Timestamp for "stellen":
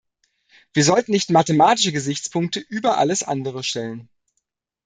3.63-4.09